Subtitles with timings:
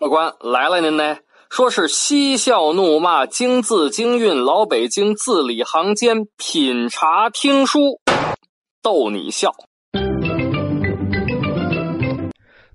[0.00, 1.18] 客官来了，您呢？
[1.50, 8.00] 说是嬉笑怒骂，京字京韵，老北京字里行间，品茶听书，
[8.82, 9.52] 逗你笑。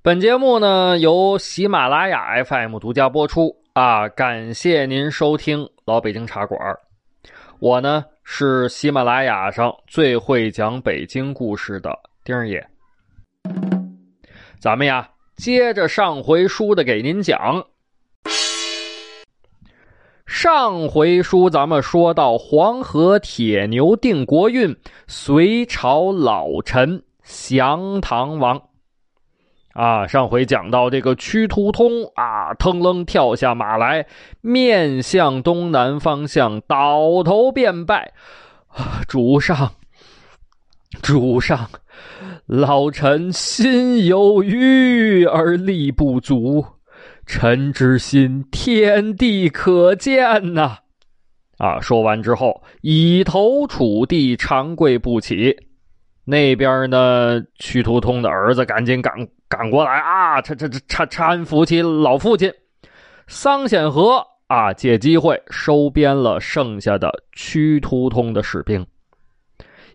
[0.03, 4.07] 本节目呢由喜马拉雅 FM 独家播出啊！
[4.07, 6.59] 感谢您收听老北京茶馆。
[7.57, 11.89] 我呢是喜马拉雅上最会讲北京故事的
[12.23, 12.63] 丁儿爷。
[14.59, 17.65] 咱们呀，接着上回书的给您讲。
[20.25, 24.75] 上回书咱们说到黄河铁牛定国运，
[25.07, 28.61] 隋朝老臣降唐王。
[29.73, 34.07] 啊，上回讲到这个屈突通啊，腾楞跳下马来，
[34.39, 38.13] 面向东南方向，倒头便拜。
[38.69, 39.73] 啊，主上，
[41.01, 41.69] 主上，
[42.45, 46.65] 老臣心有余而力不足。
[47.25, 50.77] 臣之心，天地可见呐！
[51.57, 55.55] 啊，说完之后，以头触地，长跪不起。
[56.23, 59.13] 那边呢，屈突通的儿子赶紧赶
[59.47, 62.53] 赶过来啊，这这这搀搀扶起老父亲。
[63.27, 68.85] 桑显和啊，借机会收编了剩下的屈突通的士兵。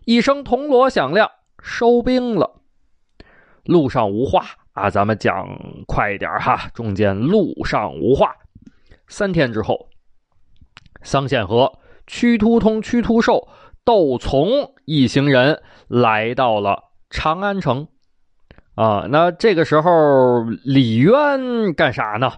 [0.03, 1.29] 一声铜锣响亮，
[1.61, 2.61] 收兵了。
[3.63, 4.45] 路上无话。
[4.73, 5.45] 啊，咱们讲
[5.85, 6.69] 快一点哈！
[6.73, 8.33] 中间路上无话。
[9.09, 9.89] 三天之后，
[11.03, 11.69] 桑显和、
[12.07, 13.49] 屈突通、屈突寿、
[13.83, 14.47] 窦从
[14.85, 17.85] 一行人来到了长安城。
[18.75, 19.91] 啊，那这个时候
[20.63, 22.31] 李渊干啥呢？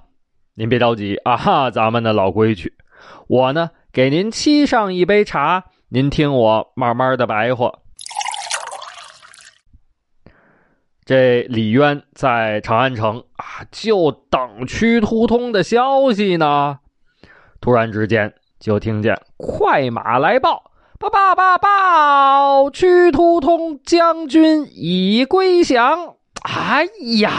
[0.55, 2.73] 您别着急啊哈，咱们的老规矩，
[3.27, 7.71] 我呢给您沏上一杯茶，您听我慢慢的白话。
[11.05, 16.79] 这李渊在长安城啊，就等屈突通的消息呢。
[17.59, 22.69] 突然之间，就听见快马来报：“报报报报！
[22.69, 26.87] 屈突通将军已归降。”哎
[27.19, 27.31] 呀！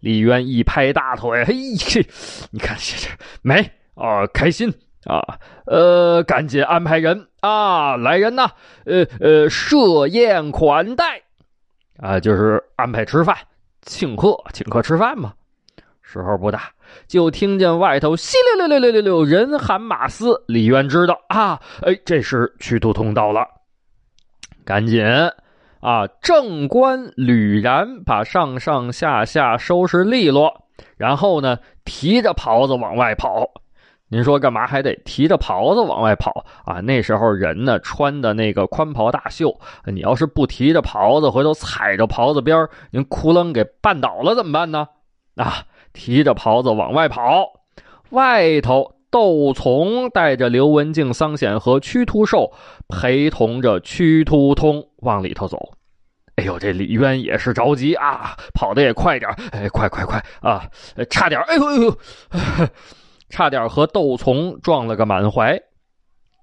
[0.00, 1.54] 李渊一拍大腿：“嘿，
[2.50, 3.08] 你看这这
[3.42, 4.26] 没啊？
[4.32, 4.72] 开心
[5.04, 5.38] 啊！
[5.66, 8.50] 呃，赶紧安排人啊，来人呐！
[8.86, 11.22] 呃呃，设宴款待。”
[12.00, 13.36] 啊，就是安排吃饭，
[13.82, 15.34] 请客，请客吃饭嘛。
[16.02, 16.70] 时候不大，
[17.06, 20.42] 就听见外头稀溜溜溜溜溜人喊马嘶。
[20.48, 23.46] 李渊知道啊，哎，这是屈突通到了，
[24.64, 25.04] 赶紧
[25.80, 26.06] 啊！
[26.20, 30.52] 正官吕然把上上下下收拾利落，
[30.96, 33.48] 然后呢，提着袍子往外跑。
[34.12, 36.80] 您说干嘛还得提着袍子往外跑啊？
[36.80, 39.56] 那时候人呢穿的那个宽袍大袖，
[39.86, 44.88] 你要是不提着袍子，回头踩着袍子边您窟窿给绊倒了怎么办呢？
[45.36, 47.46] 啊，提着袍子往外跑，
[48.10, 52.52] 外头窦从带着刘文静、桑显和屈突寿
[52.88, 55.56] 陪同着屈突通往里头走。
[56.34, 60.64] 哎呦，这李渊也是着急啊，跑的也快点哎，快快快啊，
[61.08, 61.96] 差点哎呦哎呦。
[63.30, 65.58] 差点和窦从撞了个满怀，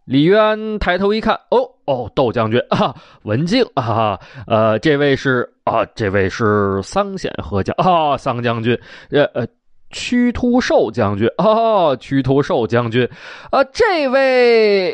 [0.06, 8.80] 李渊抬头一看，哦哦，窦将军啊，文静啊，呃，这位是啊，这位是桑显和将啊，桑将军，
[9.12, 9.48] 呃呃，
[9.90, 13.08] 屈突寿将军啊，屈突寿将军，
[13.52, 14.94] 啊，这位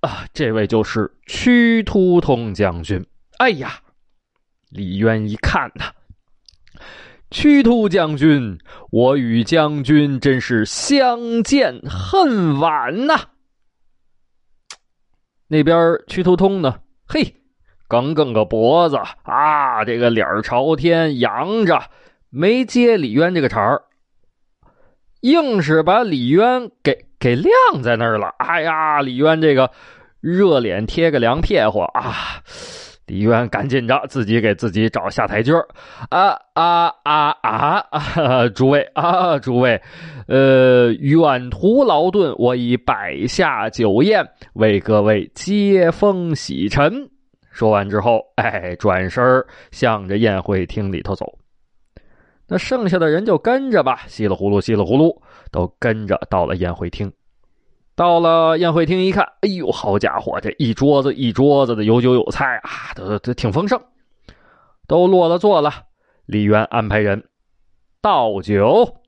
[0.00, 3.04] 啊，这位就是屈突通将军。
[3.38, 3.78] 哎呀，
[4.70, 5.92] 李渊一看呐。
[7.30, 8.58] 屈突将军，
[8.90, 13.20] 我与将军真是相见恨晚呐。
[15.46, 16.80] 那边屈突通呢？
[17.06, 17.36] 嘿，
[17.86, 21.90] 梗梗个脖子啊，这个脸朝天扬着，
[22.30, 23.82] 没接李渊这个茬儿，
[25.20, 28.28] 硬是把李渊给给晾在那儿了。
[28.38, 29.70] 哎呀，李渊这个
[30.20, 32.42] 热脸贴个凉屁股啊！
[33.08, 35.66] 李渊赶紧着，自己给自己找下台阶儿，
[36.10, 38.48] 啊啊啊啊！
[38.54, 39.80] 诸位啊，诸位，
[40.28, 47.08] 呃，远途劳顿，我已摆下酒宴，为各位接风洗尘。
[47.50, 49.24] 说完之后，哎，转身
[49.72, 51.26] 向着宴会厅里头走。
[52.46, 57.10] 那剩下的人就跟着吧，稀里糊涂，稀里糊涂，都跟着到了宴会厅。
[57.98, 63.76] 到了宴会厅一看，哎呦，好家伙，这一桌子一桌子的有酒有菜啊，都都挺丰盛。
[64.86, 65.72] 都落了座了，
[66.24, 67.24] 李渊安排人
[68.00, 69.00] 倒酒，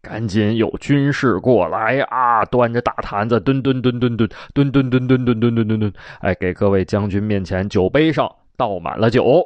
[0.00, 8.26] 赶紧有军士过来啊，端着大坛子，吨吨吨吨吨吨吨吨吨吨吨吨吨吨，哎，给各位将军面前酒杯上
[8.56, 9.44] 倒满了酒。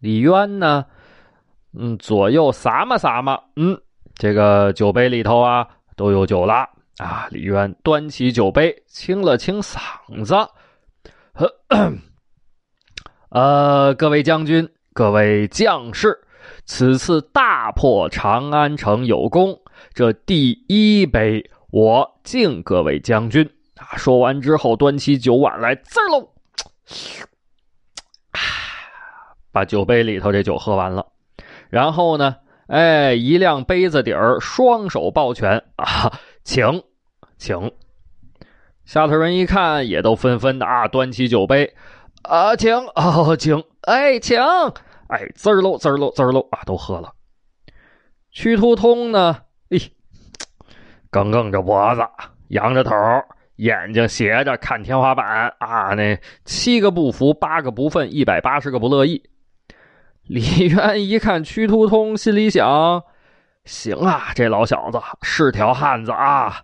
[0.00, 0.86] 李渊呢，
[1.78, 3.78] 嗯，左右撒嘛撒嘛，嗯，
[4.14, 6.66] 这个酒杯里头啊都有酒了
[6.98, 7.26] 啊。
[7.30, 9.78] 李渊端起酒杯，清了清嗓
[10.24, 10.34] 子，
[11.32, 11.52] 呵，
[13.30, 16.18] 呃，各位将军，各位将士，
[16.64, 19.58] 此次大破长安城有功，
[19.94, 23.96] 这第一杯我敬各位将军啊。
[23.96, 26.28] 说完之后，端起酒碗来，滋喽。
[29.50, 31.06] 把酒杯里头这酒喝完了，
[31.68, 32.36] 然后呢，
[32.68, 36.12] 哎，一亮杯子底儿，双手抱拳啊，
[36.44, 36.82] 请，
[37.38, 37.72] 请。
[38.84, 41.74] 下头人一看，也都纷纷的啊，端起酒杯，
[42.22, 44.38] 啊，请，哦，请，哎，请，
[45.08, 47.12] 哎，滋儿喽，滋儿喽，滋儿喽，啊，都喝了。
[48.30, 49.36] 屈突通呢，
[49.70, 49.78] 哎，
[51.10, 52.02] 梗梗着脖子，
[52.48, 52.94] 仰着头。
[53.56, 59.20] 眼睛斜着看天花板啊，那七个不服，八个不忿，一百八十个不乐意。
[60.22, 63.02] 李渊一看屈突通，心里想：
[63.64, 66.62] 行啊，这老小子是条汉子啊。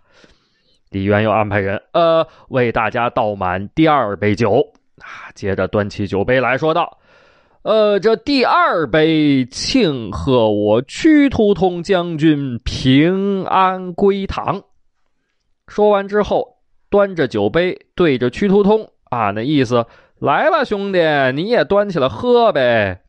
[0.95, 4.65] 李渊又安排人，呃，为大家倒满第二杯酒
[4.99, 5.27] 啊。
[5.35, 6.99] 接着端起酒杯来说道
[7.63, 14.63] ：“呃，这第二杯庆贺我屈突通将军平安归唐。”
[15.67, 16.55] 说完之后。
[16.87, 19.85] 端着酒杯对着屈突通啊，那意思
[20.19, 20.99] 来吧，兄弟，
[21.33, 23.01] 你也端起来喝呗。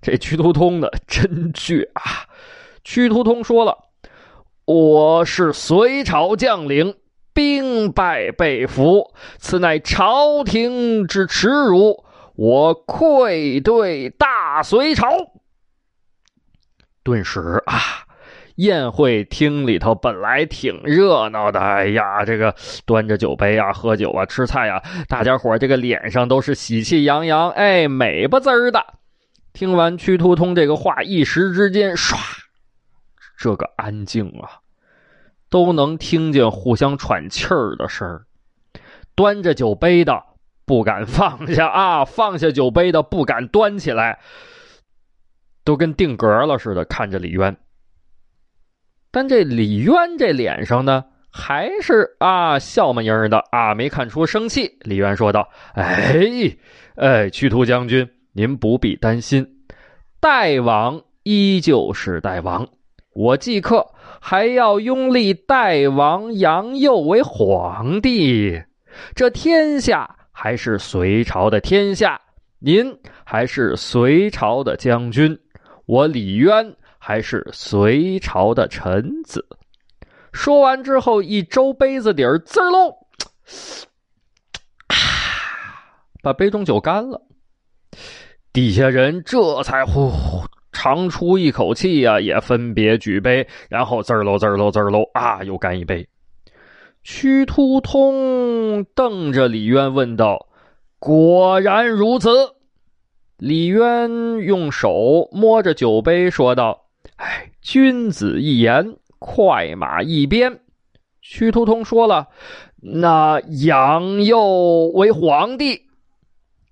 [0.00, 2.28] 这屈突通的真倔啊！
[2.84, 3.76] 屈突通说了
[4.64, 6.94] ：“我是隋朝将领，
[7.32, 15.08] 兵败被俘，此乃朝廷之耻辱，我愧对大隋朝。”
[17.02, 17.80] 顿时啊。
[18.56, 28.84] 宴会厅里头本来挺热闹的，哎呀，这个端着酒杯啊，喝酒啊，吃菜啊，大家伙这个脸上都是喜气洋洋，哎，美不滋儿的。
[29.54, 32.14] 听完屈突通这个话，一时之间，唰，
[33.38, 34.60] 这个安静啊，
[35.52, 38.24] 都能听见互相喘气儿的声儿。
[39.14, 40.24] 端着酒杯的
[40.64, 44.18] 不敢放下啊，放下酒杯的不敢端起来，
[45.62, 47.58] 都跟定格了似的，看着李渊。
[49.10, 54.78] 但这李渊这脸上呢，还是啊笑么盈的啊，没看出生气。
[54.80, 56.56] 李渊说道：“哎，
[56.96, 59.46] 哎，屈突将军，您不必担心，
[60.18, 62.66] 代王依旧是代王，
[63.14, 68.62] 我即刻还要拥立代王杨佑为皇帝，
[69.14, 72.20] 这天下还是隋朝的天下，
[72.58, 75.38] 您还是隋朝的将军，
[75.86, 79.44] 我李渊。”还是隋朝的臣子。
[80.32, 82.90] 说完之后，一周杯子底儿，滋喽，
[84.86, 84.94] 啊，
[86.22, 87.20] 把杯中酒干了。
[88.52, 90.12] 底下人这才呼
[90.72, 96.08] 长出一口气呀，也分别举杯，然后滋喽滋喽滋喽啊，又干一杯。
[97.04, 100.48] 屈突通瞪着李渊问道
[100.98, 102.30] ：“果然如此？”
[103.38, 106.86] 李渊用手摸着酒杯说道。
[107.16, 110.60] 哎，君子一言，快马一鞭。
[111.20, 112.28] 屈突通说了
[112.80, 115.82] ：“那杨佑为皇帝，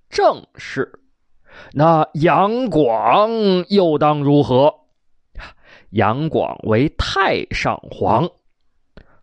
[0.09, 0.99] 正是。
[1.73, 3.29] 那杨广
[3.69, 4.73] 又当如何？
[5.91, 8.29] 杨广为太上皇，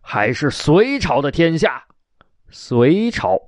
[0.01, 1.83] 还是隋朝的天下？
[2.49, 3.39] 隋朝，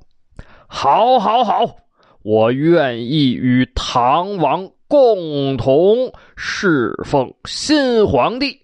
[0.68, 1.76] 好，好，好，
[2.22, 8.62] 我愿意与唐王。”共同侍奉新皇帝。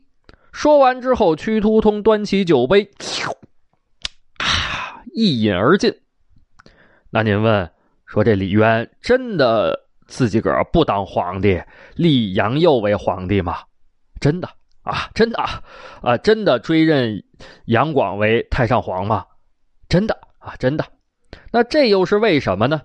[0.51, 2.91] 说完之后，屈突通端起酒杯，
[5.13, 5.98] 一饮而尽。
[7.10, 7.72] 那您问
[8.05, 11.61] 说，这李渊真的自己个儿不当皇帝，
[11.95, 13.59] 立杨佑为皇帝吗？
[14.19, 14.49] 真的
[14.81, 15.61] 啊，真的啊，
[16.01, 17.23] 啊，真的追认
[17.65, 19.25] 杨广为太上皇吗？
[19.89, 20.85] 真的啊，真的。
[21.51, 22.81] 那这又是为什么呢？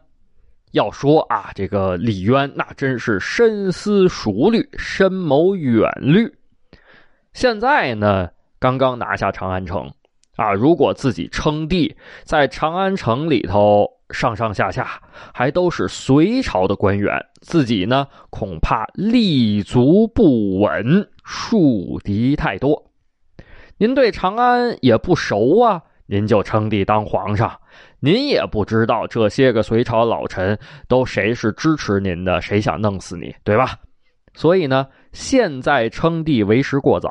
[0.72, 6.32] 要说啊，这个李渊那真是深思熟虑、深谋远虑。
[7.32, 9.90] 现在呢，刚刚拿下长安城，
[10.42, 11.94] 啊，如果自己称帝，
[12.24, 15.00] 在长安城里头上上下下
[15.32, 22.90] 还都是隋朝的官员，自己呢恐怕立足不稳，树敌太多。
[23.78, 27.56] 您对长安也不熟啊，您就称帝当皇上。
[28.00, 30.58] 您也不知道这些个隋朝老臣
[30.88, 33.76] 都谁是支持您的，谁想弄死你，对吧？
[34.34, 37.10] 所以呢，现在称帝为时过早。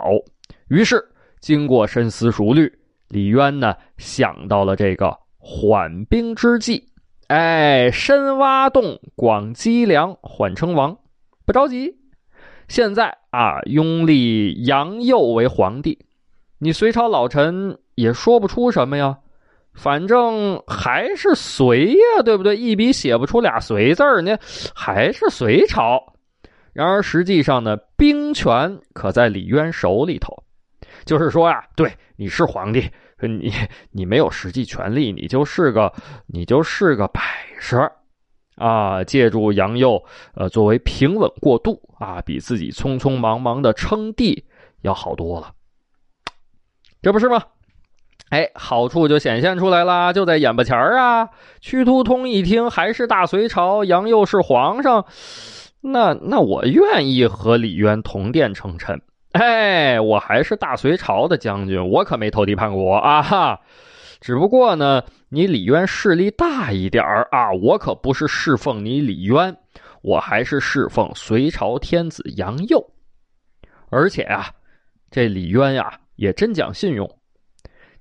[0.68, 1.02] 于是，
[1.40, 2.72] 经过深思熟虑，
[3.12, 6.88] 李渊呢想到了这个缓兵之计。
[7.28, 10.98] 哎，深挖洞，广积粮，缓称王。
[11.46, 11.94] 不着急，
[12.68, 16.00] 现在啊，拥立杨佑为皇帝，
[16.60, 19.18] 你隋朝老臣也说不出什么呀。
[19.74, 22.58] 反正还是隋呀，对不对？
[22.58, 24.38] 一笔写不出俩隋字儿呢，
[24.74, 26.02] 还是隋朝。
[26.74, 30.44] 然而实际上呢，兵权可在李渊手里头。
[31.06, 32.90] 就是说呀，对，你是皇帝，
[33.20, 33.52] 你
[33.92, 35.94] 你没有实际权力，你就是个
[36.28, 37.22] 你就是个摆
[37.60, 37.92] 设
[38.56, 39.04] 啊。
[39.04, 40.04] 借助杨佑，
[40.36, 44.46] 呃，作为平稳过渡啊，比自己匆匆忙忙的称帝
[44.82, 45.52] 要好多了，
[47.02, 47.44] 这不是吗？
[48.30, 51.28] 哎，好处就显现出来了，就在眼巴前啊！
[51.60, 55.06] 屈突通一听，还是大隋朝，杨佑是皇上，
[55.82, 59.02] 那那我愿意和李渊同殿称臣。
[59.40, 63.22] 哎，我还是大隋朝的将军，我可没投敌叛国啊！
[63.22, 63.62] 哈，
[64.20, 69.56] 只不过呢，你李渊势力大一点啊，我可不是侍奉你李渊，
[70.02, 72.92] 我还是侍奉隋朝天子杨佑。
[73.90, 74.48] 而且啊，
[75.10, 77.10] 这李渊呀，也真讲信用。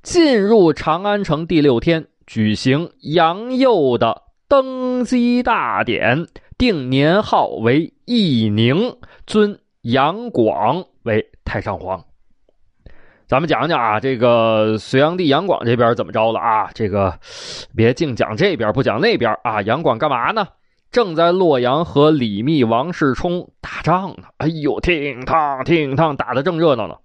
[0.02, 6.26] 进入长安城第六天，举行杨佑的登基大典，
[6.58, 8.96] 定年号为义宁，
[9.28, 12.04] 尊杨广为太上皇。
[13.26, 16.70] 咱们讲讲啊，这个隋炀帝杨广这边怎么着了啊？
[16.74, 17.18] 这个
[17.74, 19.62] 别净讲这边不讲那边啊！
[19.62, 20.46] 杨广干嘛呢？
[20.90, 24.24] 正在洛阳和李密、王世充打仗呢。
[24.38, 26.96] 哎呦，挺烫挺烫，打的正热闹呢。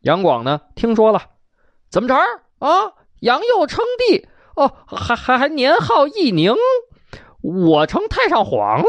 [0.00, 1.22] 杨广呢，听说了。
[1.88, 2.14] 怎么着
[2.58, 2.92] 啊？
[3.20, 6.52] 杨佑称帝哦，还还还年号义宁，
[7.40, 8.88] 我成太上皇了。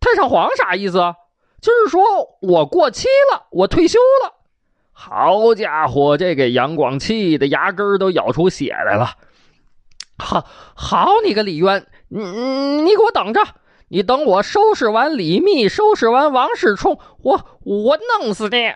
[0.00, 1.14] 太上皇啥意思啊？
[1.66, 4.34] 就是说我过期了，我退休了。
[4.92, 9.14] 好家伙，这给杨广气的牙根都咬出血来了。
[10.16, 10.46] 好，
[10.76, 12.22] 好你个李渊，你
[12.82, 13.42] 你给我等着，
[13.88, 18.72] 你等我收拾完李密，收拾完王世充，我我弄死你。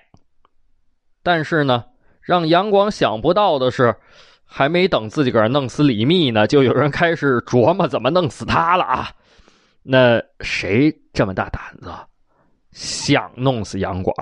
[1.22, 1.84] 但是呢？
[2.22, 3.94] 让杨广想不到的是，
[4.44, 9.10] 还没等自己个儿弄死李密呢，就有人开始琢磨怎么弄死他了啊！
[9.84, 11.92] 那谁这么大胆子，
[12.72, 14.14] 想弄死杨广？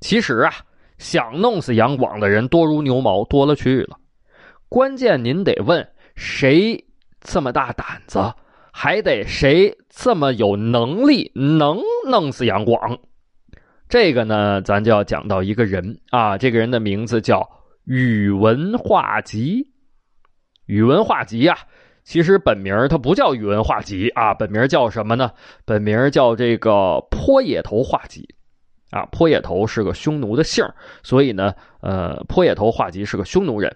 [0.00, 0.52] 其实啊，
[0.98, 3.98] 想弄死杨广的人多如牛毛，多了去了。
[4.68, 6.84] 关键您得问谁
[7.20, 8.32] 这么大胆子，
[8.72, 12.98] 还得谁这么有能力能弄死杨广。
[13.88, 17.48] 这个呢，咱就要讲到一个人啊，这个人的名字叫
[17.84, 19.72] 宇文化及。
[20.66, 21.56] 宇文化及呀，
[22.08, 25.30] 其实本名他不叫宇文化及啊，本名叫什么呢？
[25.66, 28.26] 本名叫这个坡野头化及
[28.90, 29.04] 啊。
[29.12, 30.64] 坡野头是个匈奴的姓
[31.02, 33.70] 所以呢，呃，坡野头化及是个匈奴人。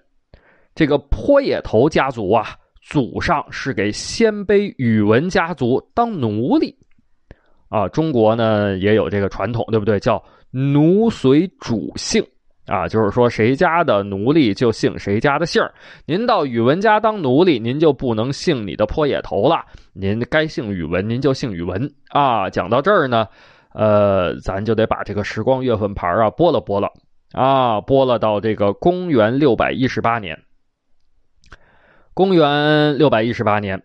[0.75, 6.75] 这个坡野头家族啊，祖上是给鲜卑宇文家族当奴隶。
[7.69, 10.01] 啊，中国呢也有这个传统，对不对？
[10.01, 12.27] 叫奴随主姓
[12.67, 15.61] 啊，就是说谁家的奴隶就姓谁家的姓
[16.07, 22.49] 您到宇文家当奴隶，您就不能姓你的破野头了，您该姓宇文，您就姓宇文啊。
[22.49, 23.27] 讲到这儿呢，
[23.75, 26.89] 呃，咱就得把这个时光月份牌啊拨了拨了
[27.33, 30.39] 啊，拨了到这个公元六百一十八年。
[32.15, 33.83] 公元六百一十八年。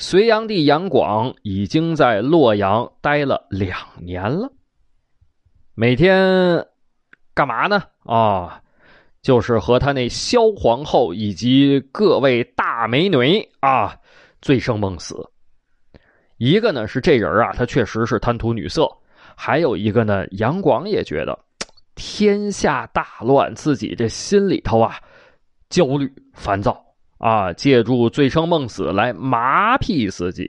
[0.00, 4.48] 隋炀帝杨广已经在洛阳待了两年了，
[5.74, 6.67] 每天
[7.38, 7.84] 干嘛呢？
[8.02, 8.60] 啊，
[9.22, 13.94] 就是和他那萧皇后以及各位大美女啊
[14.42, 15.14] 醉生梦死。
[16.38, 18.86] 一个呢是这人啊，他确实是贪图女色；
[19.36, 21.38] 还有一个呢，杨广也觉得
[21.94, 24.96] 天下大乱，自己这心里头啊
[25.70, 26.84] 焦虑烦躁。
[27.18, 30.44] 啊，借助醉生梦死来麻痹自己，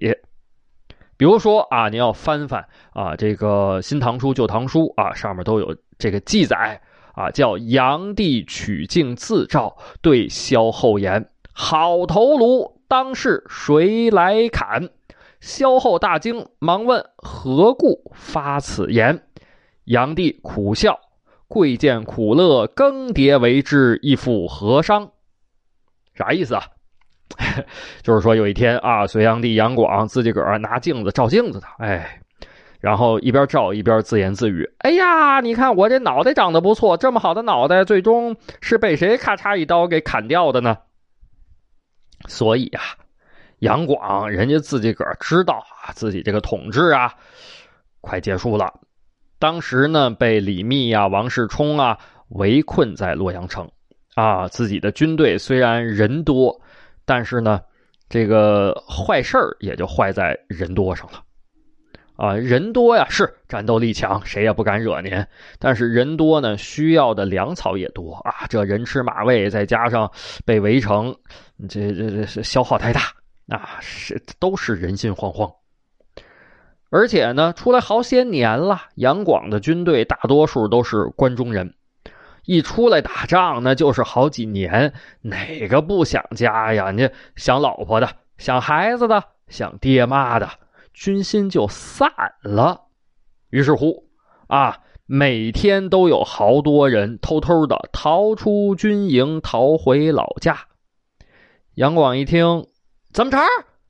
[1.20, 6.82] 比如说啊，你要翻翻啊，这个《新唐书》《旧唐书》啊，上面都有这个记载
[7.14, 14.92] 啊，叫杨帝取镜自照，对萧后言：“好头颅，当是谁来砍？”
[15.42, 19.28] 萧后大惊，忙问何故发此言。
[19.84, 21.02] 杨帝苦笑
[21.50, 25.12] ：“贵贱苦乐更迭为之，亦复何伤？”
[26.16, 26.64] 啥意思啊？
[28.02, 32.20] 就是说有一天啊，隋炀帝杨广自己个儿拿镜子照镜子的，哎，
[32.80, 40.78] 然后一边照一边自言自语：“哎呀，你看我这脑袋长得不错，这么好的脑袋，最终是被谁咔嚓一刀给砍掉的呢？”
[42.28, 42.82] 所以啊，
[43.60, 47.14] 杨广人家自己个儿知道啊，自己这个统治啊
[48.02, 48.74] 快结束了。
[49.38, 51.98] 当时呢，被李密啊、王世充啊
[52.30, 53.70] 围困在洛阳城。
[54.16, 56.60] 啊，自己的军队虽然人多，
[57.10, 57.60] 但是呢，
[58.08, 61.24] 这个坏事儿也就坏在人多上了。
[62.16, 65.26] 啊，人多呀，是战斗力强，谁也不敢惹您。
[65.58, 70.12] 但是人多呢，需要的粮草也多啊，这人吃马喂，再加上
[70.46, 71.16] 被围城，
[71.68, 73.02] 这这这消耗太大
[73.48, 75.52] 啊，是都是人心惶惶。
[76.92, 81.74] 而且呢，出来好些年了，杨广的军队大多数都是关中人，
[82.50, 84.92] 一出来打仗那就是好几年，
[85.22, 86.90] 哪个不想家呀？
[86.90, 90.50] 你想老婆的，想孩子的，想爹妈的，
[90.92, 92.86] 军心就散了。
[93.52, 94.04] 于是乎，
[94.48, 100.58] 啊，每天都有好多人偷偷的逃出军营，逃回老家。
[101.76, 102.66] 杨广一听，
[103.14, 103.38] 怎么着？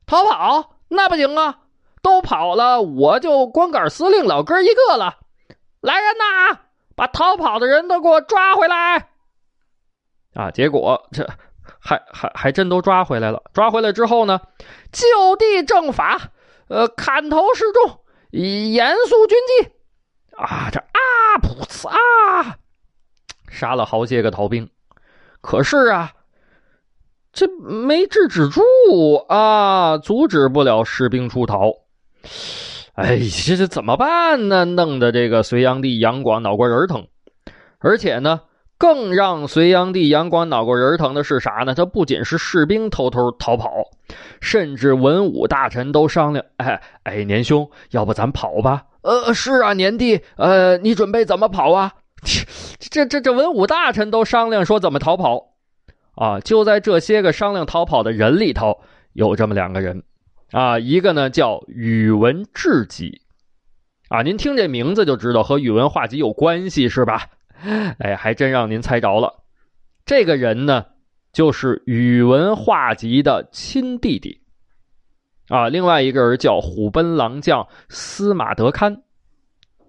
[0.04, 0.76] 逃跑？
[0.88, 1.60] 那不行啊！
[2.02, 5.16] 都跑了，我就光杆司令老哥一个了。
[5.80, 6.60] 来人呐，
[7.00, 9.08] 把逃跑的人都给我抓回来！
[10.34, 11.26] 啊，结果这
[11.80, 13.42] 还还还真都抓回来了。
[13.54, 14.38] 抓回来之后呢，
[14.92, 16.28] 就地正法，
[16.68, 18.00] 呃，砍头示众，
[18.32, 19.70] 严肃军纪。
[20.36, 22.58] 啊，这啊噗呲啊，
[23.48, 24.68] 杀了好些个逃兵。
[25.40, 26.12] 可是啊，
[27.32, 28.60] 这没制止住
[29.26, 31.72] 啊，阻止不了士兵出逃。
[33.02, 34.66] 哎，这这怎么办呢？
[34.66, 37.06] 弄得这个隋炀帝杨广脑瓜仁疼。
[37.78, 38.42] 而且呢，
[38.76, 41.74] 更让隋炀帝杨广脑瓜仁疼的是啥呢？
[41.74, 43.70] 他不仅是士兵偷偷逃跑，
[44.42, 48.84] 甚至文武大臣都商量：哎哎，年兄，要不咱跑吧？
[49.00, 51.92] 呃，是啊，年帝，呃，你准备怎么跑啊？
[52.78, 55.54] 这这这文武大臣都商量说怎么逃跑
[56.16, 56.38] 啊？
[56.40, 58.78] 就在这些个商量逃跑的人里头，
[59.14, 60.02] 有这么两个人。
[60.52, 63.20] 啊，一个呢叫宇文智己，
[64.08, 67.26] 啊，您听这名字就知道和宇文化及有关系是吧？
[67.98, 69.44] 哎，还真让您猜着了。
[70.04, 70.84] 这个人呢，
[71.32, 74.40] 就是宇文化及的亲弟弟。
[75.48, 79.02] 啊，另外一个人叫虎贲郎将司马德堪。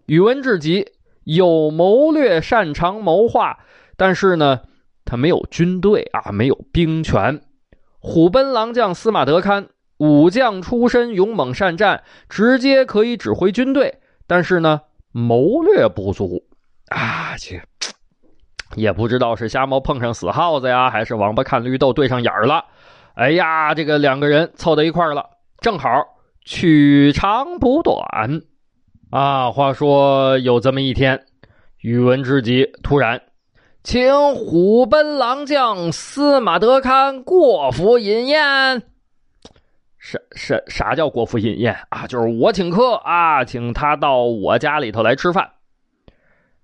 [0.05, 0.86] 宇文智己
[1.23, 3.57] 有谋略，擅长谋划，
[3.95, 4.62] 但是呢，
[5.05, 7.41] 他没有军队啊，没有兵权。
[7.99, 9.67] 虎贲郎将司马德堪。
[10.01, 13.99] 武将出身，勇猛善战，直接可以指挥军队。
[14.25, 16.41] 但是呢，谋略不足
[16.87, 17.35] 啊！
[17.37, 17.61] 这
[18.75, 22.65] 也不知道是瞎猫碰上死耗子呀，还是王八看绿豆对上眼儿了。
[23.13, 25.23] 哎呀，这个两个人凑到一块儿了，
[25.59, 25.87] 正好
[26.45, 28.41] 取长补短
[29.11, 29.51] 啊。
[29.51, 31.27] 话说有这么一天，
[31.81, 33.21] 宇文之吉突然
[33.83, 38.81] 请虎贲郎将司马德堪过府饮宴。
[40.01, 42.07] 啥啥啥叫国府饮宴啊？
[42.07, 45.51] 就是我请客啊，请他到我家里头来吃饭。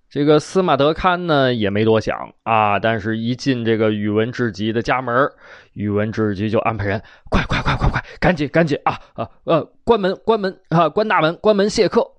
[0.09, 5.29] 这个司马德堪呢也没多想啊，但是一进这个宇文智吉的家门，
[5.73, 12.13] 宇文智吉就安排人，快快快快快，赶紧赶紧啊啊呃，关门关门啊，关大门关门谢客，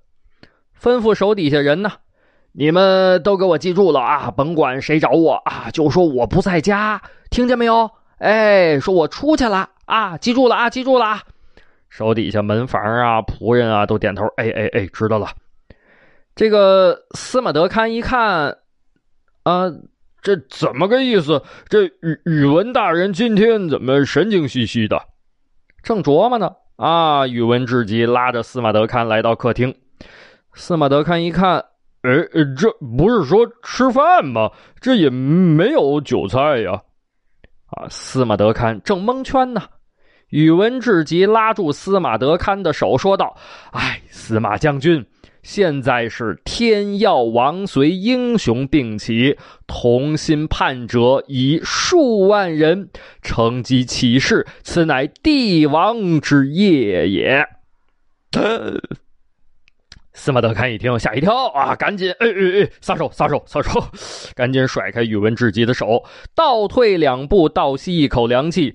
[0.81, 1.91] 吩咐手底下人呢，
[2.53, 7.91] 你们都给我记住了啊，甭管谁找我啊，就说我不在家，听见没有？
[8.19, 9.71] 哎，说我出去了。
[9.87, 11.23] 啊，记住了啊，记住了啊！
[11.89, 15.29] 手底下门房啊、仆人啊都点头，哎哎哎，知道了。
[16.37, 18.59] 这个司马德堪一看，
[19.45, 19.73] 啊，
[20.21, 21.43] 这怎么个意思？
[21.71, 25.01] 这宇宇文大人今天怎么神经兮兮的？
[25.83, 29.75] 正琢磨呢，啊，宇文智吉拉着司马德堪来到客厅。
[30.53, 31.65] 司马德堪一看，
[32.03, 32.13] 哎，
[32.59, 34.51] 这不是说吃饭吗？
[34.83, 36.83] 这也没有酒菜呀！
[37.69, 39.63] 啊，司马德堪正蒙圈呢。
[40.31, 43.35] 宇文智吉拉住司马德堪的手，说道
[43.73, 45.07] ：“哎，司马将军，
[45.43, 52.91] 现在是天耀王随英雄并起，同心叛者以数万人，
[53.23, 57.47] 乘机起事，此乃帝王之业也。”
[60.19, 63.81] 司马德堪一听，吓一跳啊，赶紧哎哎哎，撒手撒手撒手，
[64.35, 66.03] 赶紧甩开宇文智吉的手，
[66.35, 68.75] 倒退两步，倒吸一口凉气。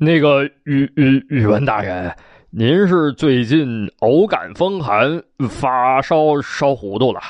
[0.00, 2.12] 那个宇宇宇文大人，
[2.50, 7.20] 您是最近偶感风寒，发烧烧糊涂了？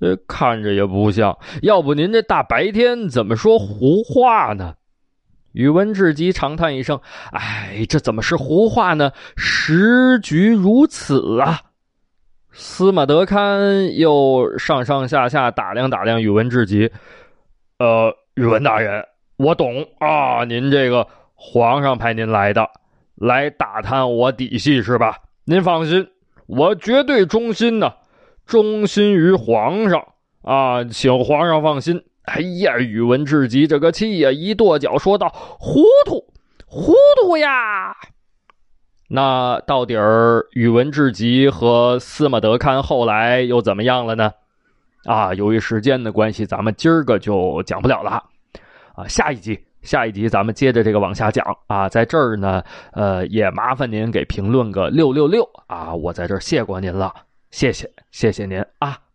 [0.00, 1.36] 呃，看着也不像。
[1.60, 4.72] 要不您这大白天怎么说胡话呢？
[5.52, 7.00] 宇文智吉长叹一声
[7.32, 9.12] ：“哎，这怎么是胡话呢？
[9.36, 11.60] 时局如此啊！”
[12.52, 16.90] 司马德堪又上上下下打量打量宇文智吉，
[17.78, 19.04] 呃，宇文大人，
[19.36, 21.06] 我懂啊，您这个。
[21.40, 22.68] 皇上派您来的，
[23.14, 25.18] 来打探我底细是吧？
[25.44, 26.08] 您放心，
[26.48, 27.94] 我绝对忠心呢，
[28.44, 30.04] 忠心于皇上
[30.42, 32.02] 啊，请皇上放心。
[32.28, 36.24] 哎呀，宇文智吉这个气呀，一跺脚说道：“糊涂，
[36.66, 37.96] 糊涂呀！”
[39.10, 44.30] 那到底儿宇文智吉和司马德堪后来又怎么样了呢？
[45.04, 48.22] 啊，由于时间的关系，咱们今儿个就讲不了了。
[48.94, 51.88] 啊，下一集，下一集咱们接着这个往下讲啊。
[51.88, 52.62] 在这儿呢，
[52.92, 57.14] 呃，也麻烦您给评论个六六六啊，我在这儿谢过您了，
[57.50, 59.07] 谢谢，谢谢您啊。